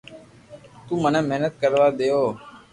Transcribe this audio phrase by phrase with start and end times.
[0.85, 2.21] تو مني محنت ڪروا ديو